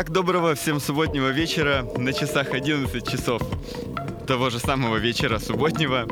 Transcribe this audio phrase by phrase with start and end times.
[0.00, 1.86] Итак, доброго всем субботнего вечера.
[1.98, 3.42] На часах 11 часов
[4.26, 6.06] того же самого вечера субботнего.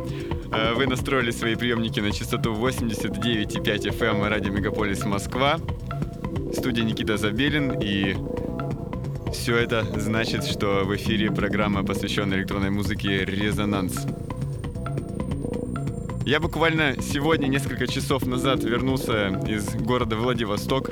[0.52, 5.58] Э, вы настроили свои приемники на частоту 89,5 FM эм радио Мегаполис Москва.
[6.52, 8.14] Студия Никита Забелин и
[9.32, 14.06] все это значит, что в эфире программа, посвященная электронной музыке «Резонанс».
[16.26, 20.90] Я буквально сегодня, несколько часов назад, вернулся из города Владивосток,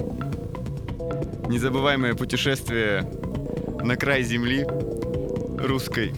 [1.49, 3.09] незабываемое путешествие
[3.83, 4.67] на край земли
[5.59, 6.13] русской.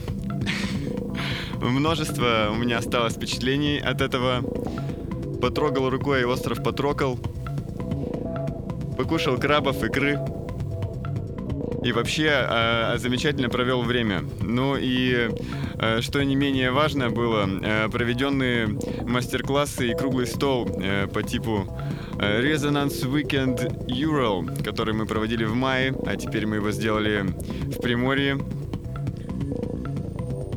[1.60, 4.42] Множество у меня осталось впечатлений от этого.
[5.40, 7.18] Потрогал рукой остров Потрокал.
[8.96, 10.18] Покушал крабов, икры.
[11.84, 14.24] И вообще э, замечательно провел время.
[14.40, 15.30] Ну и
[15.78, 17.48] э, что не менее важно было,
[17.90, 18.68] проведенные
[19.06, 21.68] мастер-классы и круглый стол э, по типу
[22.18, 28.38] Resonance Weekend Ural, который мы проводили в мае, а теперь мы его сделали в Приморье.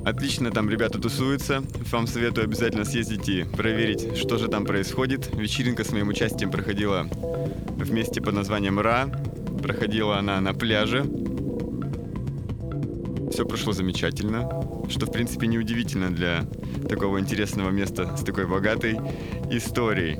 [0.04, 1.64] Отлично там ребята тусуются.
[1.92, 5.30] Вам советую обязательно съездить и проверить, что же там происходит.
[5.36, 7.08] Вечеринка с моим участием проходила
[7.78, 9.06] в месте под названием Ра.
[9.62, 11.06] Проходила она на пляже.
[13.32, 14.50] Все прошло замечательно,
[14.90, 16.46] что в принципе неудивительно для
[16.90, 19.00] такого интересного места с такой богатой
[19.52, 20.18] историей.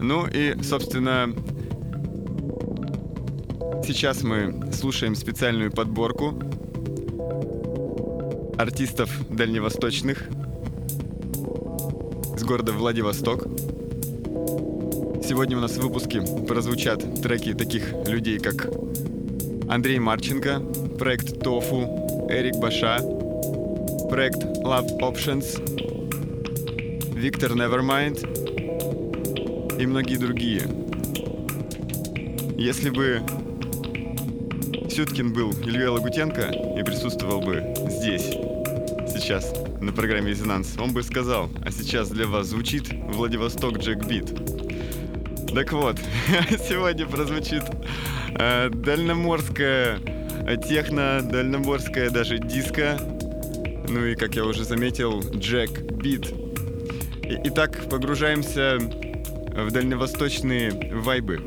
[0.00, 1.34] Ну и, собственно,
[3.84, 6.34] сейчас мы слушаем специальную подборку
[8.56, 10.28] артистов дальневосточных
[12.36, 13.44] из города Владивосток.
[15.26, 18.68] Сегодня у нас в выпуске прозвучат треки таких людей, как
[19.68, 20.60] Андрей Марченко,
[20.98, 21.82] проект Тофу,
[22.30, 22.98] Эрик Баша,
[24.08, 25.60] проект Love Options,
[27.14, 28.37] Виктор Nevermind,
[29.78, 30.62] и многие другие.
[32.56, 33.22] Если бы
[34.90, 38.34] Сюткин был Илья Лагутенко и присутствовал бы здесь,
[39.08, 44.34] сейчас, на программе «Резонанс», он бы сказал, а сейчас для вас звучит Владивосток Джек Бит.
[45.54, 45.98] Так вот,
[46.68, 47.62] сегодня прозвучит
[48.38, 50.00] э, дальноморская
[50.68, 52.98] техно, дальноморская даже диско,
[53.88, 56.34] ну и, как я уже заметил, Джек Бит.
[57.22, 58.78] Итак, погружаемся
[59.64, 61.40] в дальневосточные вайбы.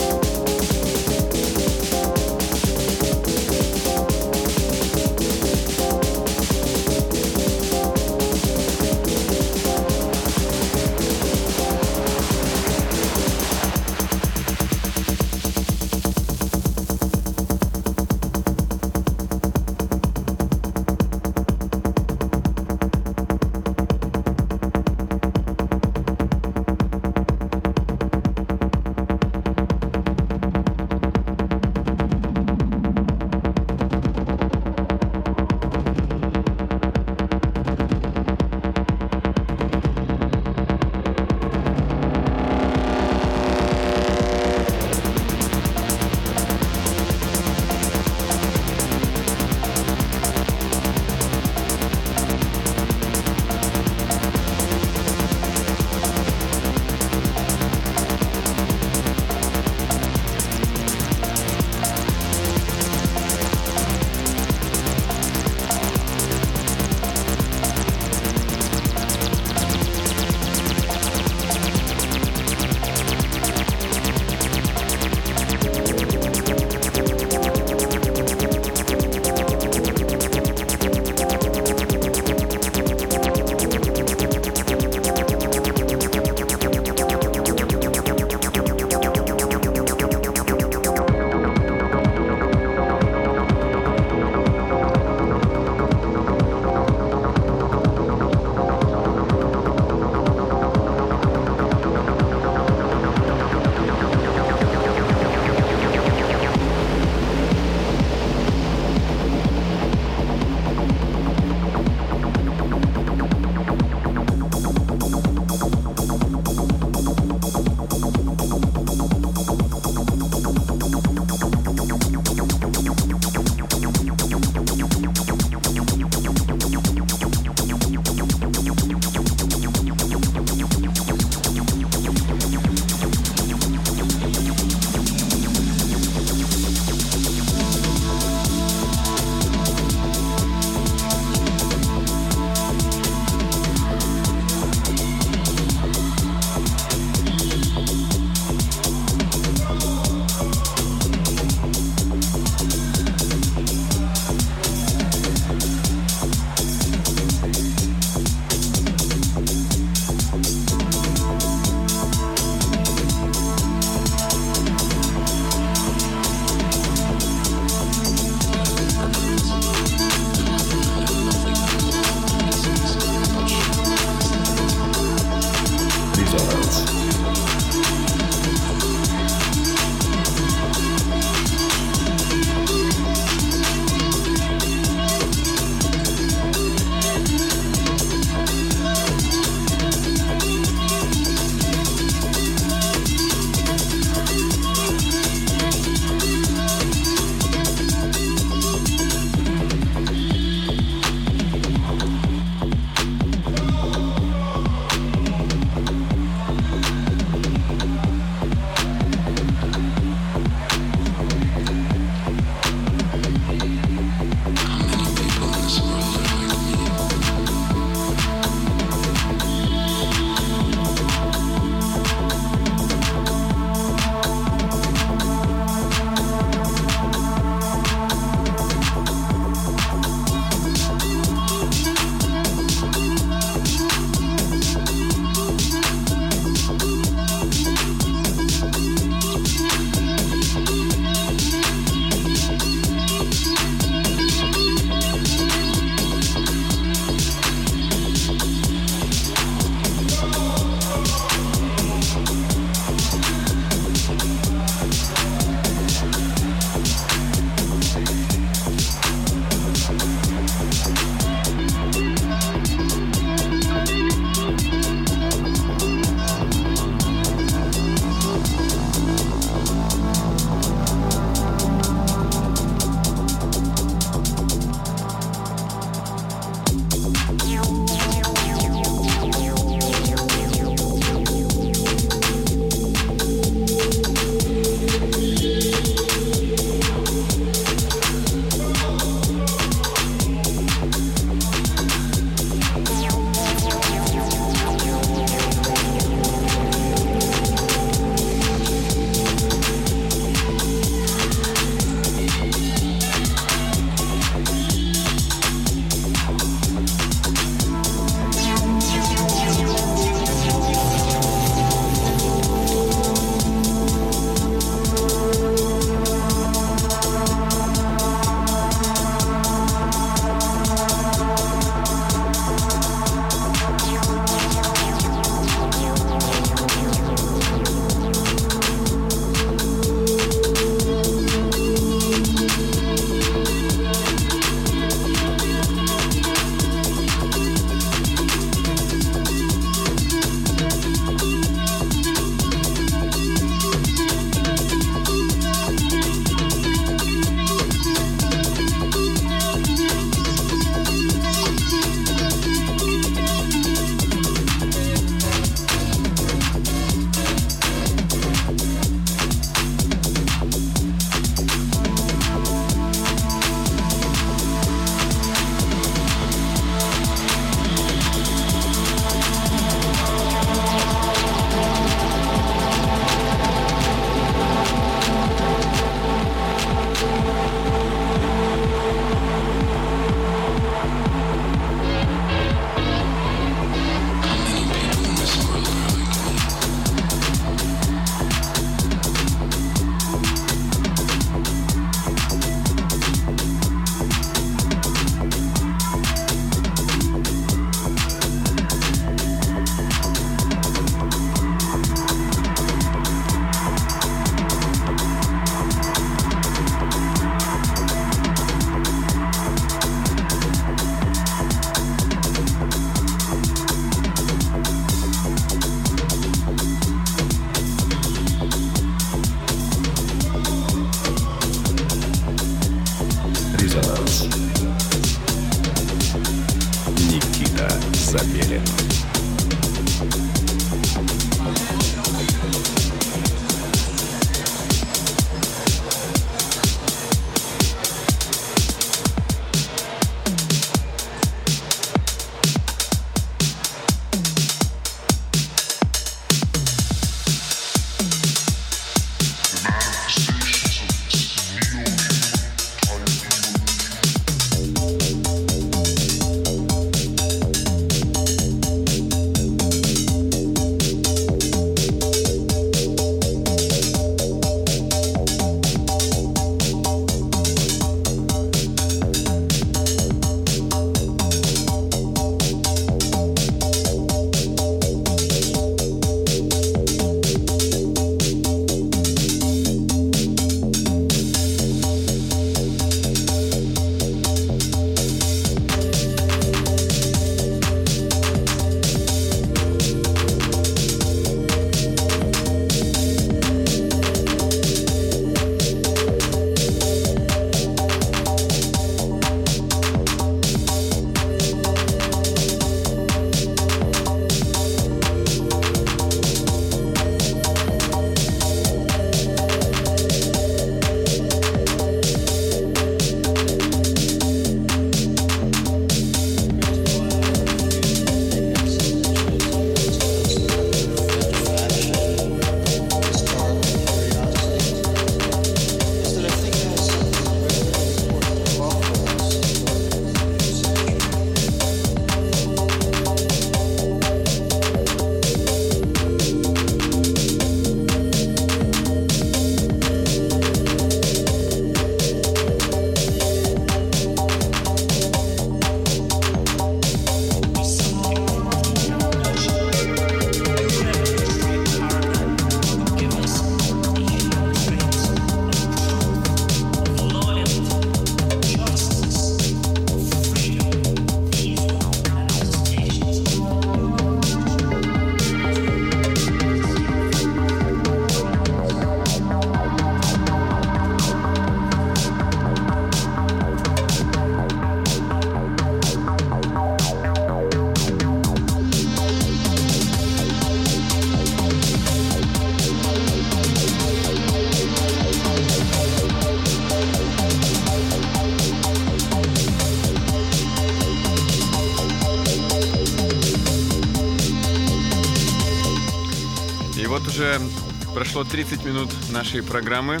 [597.94, 600.00] Прошло 30 минут нашей программы.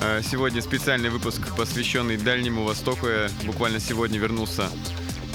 [0.00, 3.06] Э, сегодня специальный выпуск, посвященный Дальнему Востоку.
[3.06, 4.68] Я буквально сегодня вернулся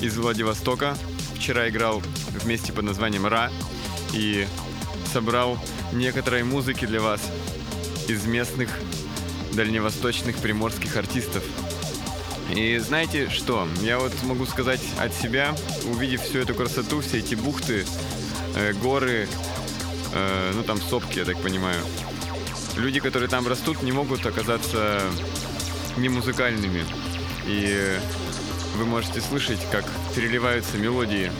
[0.02, 0.98] из Владивостока.
[1.36, 3.52] Вчера играл вместе под названием «Ра»
[4.13, 4.48] и
[5.13, 5.60] собрал
[5.93, 7.21] некоторые музыки для вас
[8.08, 8.69] из местных
[9.54, 11.43] дальневосточных приморских артистов.
[12.54, 13.67] И знаете что?
[13.82, 17.86] Я вот могу сказать от себя, увидев всю эту красоту, все эти бухты,
[18.56, 19.28] э, горы,
[20.15, 21.80] э, ну там сопки, я так понимаю.
[22.75, 25.01] Люди, которые там растут, не могут оказаться
[25.97, 26.84] не музыкальными.
[27.45, 27.97] И
[28.75, 31.32] вы можете слышать, как переливаются мелодии.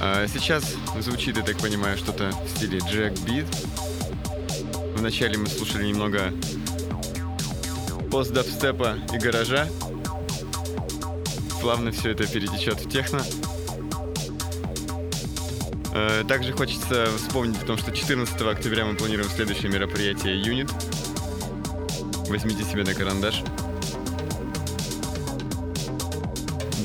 [0.00, 0.64] А сейчас
[0.98, 3.46] звучит, я так понимаю, что-то в стиле Джек Бит.
[4.96, 6.32] Вначале мы слушали немного
[8.10, 9.68] пост-дабстепа и гаража.
[11.60, 13.22] Плавно все это перетечет в техно.
[15.94, 20.70] Э, также хочется вспомнить о том, что 14 октября мы планируем следующее мероприятие «Юнит».
[22.28, 23.42] Возьмите себе на карандаш.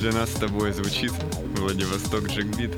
[0.02, 1.14] Для нас с тобой звучит
[1.56, 2.72] Владивосток Джекбит.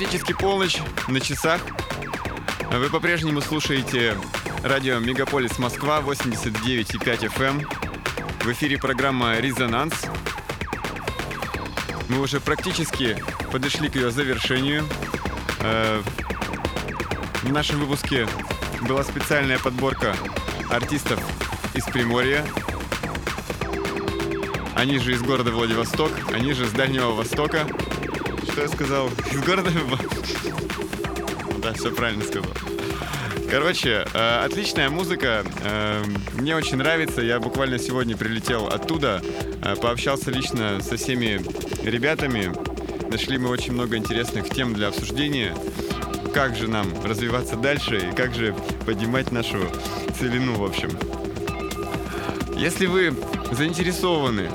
[0.00, 0.78] Практически полночь
[1.08, 1.60] на часах.
[2.72, 4.16] Вы по-прежнему слушаете
[4.62, 7.60] радио Мегаполис Москва 89,5 FM.
[7.60, 7.68] Эм.
[8.42, 9.92] В эфире программа «Резонанс».
[12.08, 13.22] Мы уже практически
[13.52, 14.86] подошли к ее завершению.
[15.60, 16.00] Э,
[17.42, 18.26] в нашем выпуске
[18.88, 20.16] была специальная подборка
[20.70, 21.22] артистов
[21.74, 22.42] из Приморья.
[24.74, 27.66] Они же из города Владивосток, они же с Дальнего Востока.
[28.52, 29.08] Что я сказал?
[29.32, 29.70] Из города...
[31.62, 32.50] Да, все правильно сказал.
[33.50, 35.44] Короче, э, отличная музыка.
[35.62, 36.02] Э,
[36.34, 37.20] мне очень нравится.
[37.20, 39.22] Я буквально сегодня прилетел оттуда,
[39.62, 41.40] э, пообщался лично со всеми
[41.84, 42.52] ребятами.
[43.10, 45.54] Нашли мы очень много интересных тем для обсуждения.
[46.32, 48.54] Как же нам развиваться дальше и как же
[48.86, 49.58] поднимать нашу
[50.18, 50.90] целину, в общем.
[52.56, 53.14] Если вы
[53.50, 54.48] заинтересованы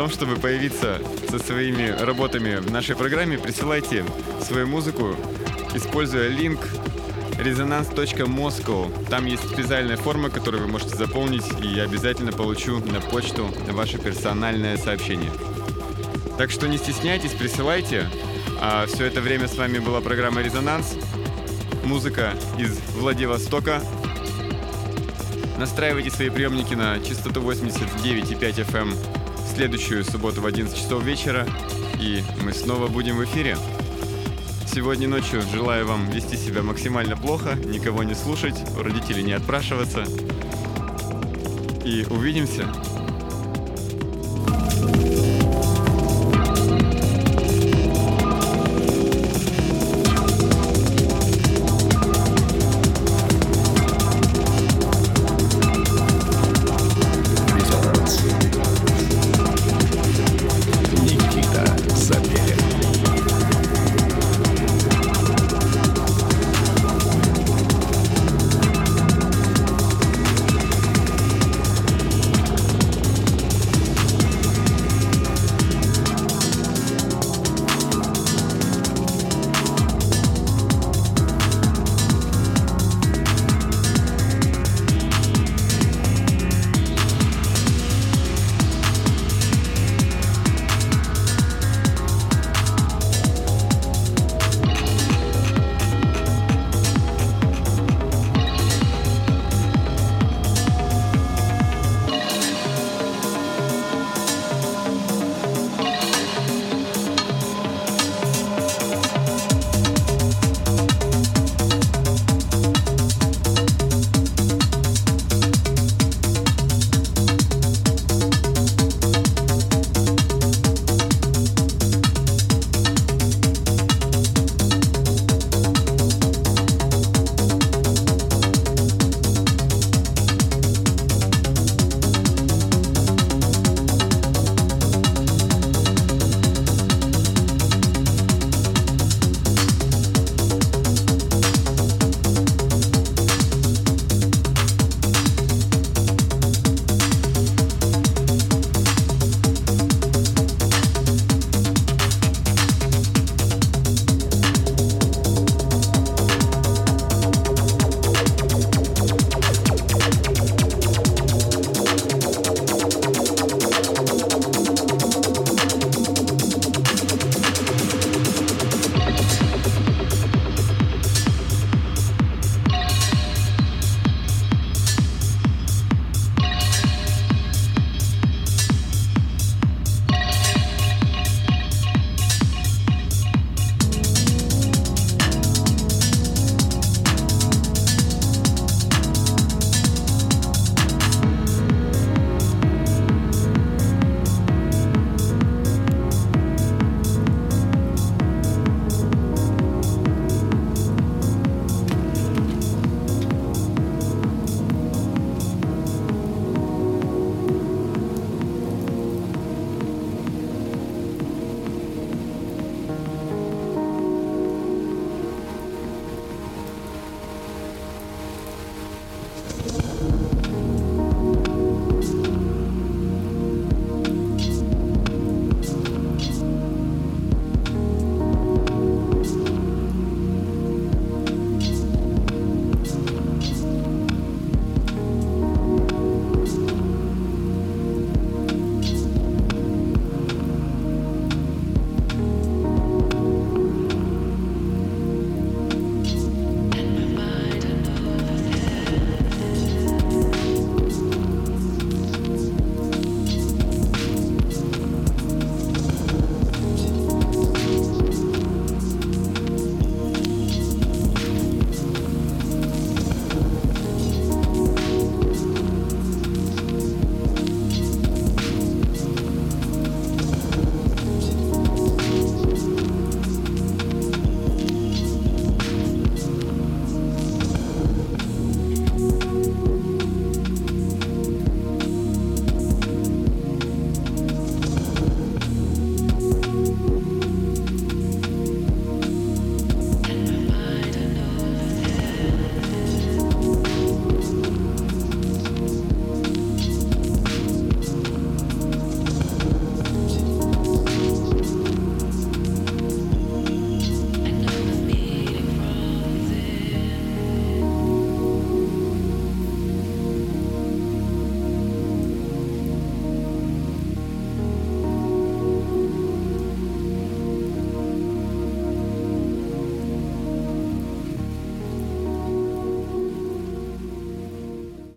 [0.00, 0.98] том, чтобы появиться
[1.28, 4.02] со своими работами в нашей программе, присылайте
[4.40, 5.14] свою музыку,
[5.74, 6.58] используя линк
[7.32, 9.08] resonance.moscow.
[9.10, 13.98] Там есть специальная форма, которую вы можете заполнить, и я обязательно получу на почту ваше
[13.98, 15.30] персональное сообщение.
[16.38, 18.08] Так что не стесняйтесь, присылайте.
[18.58, 20.96] А все это время с вами была программа «Резонанс».
[21.84, 23.82] Музыка из Владивостока.
[25.58, 29.19] Настраивайте свои приемники на частоту 89,5 FM
[29.60, 31.46] следующую субботу в 11 часов вечера,
[32.00, 33.58] и мы снова будем в эфире.
[34.66, 40.06] Сегодня ночью желаю вам вести себя максимально плохо, никого не слушать, у родителей не отпрашиваться.
[41.84, 42.72] И увидимся.